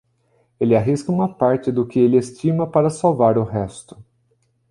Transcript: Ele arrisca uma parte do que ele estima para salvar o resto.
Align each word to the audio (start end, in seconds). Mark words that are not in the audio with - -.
Ele 0.59 0.75
arrisca 0.75 1.11
uma 1.11 1.31
parte 1.31 1.71
do 1.71 1.85
que 1.85 1.99
ele 1.99 2.17
estima 2.17 2.65
para 2.65 2.89
salvar 2.89 3.37
o 3.37 3.43
resto. 3.43 4.03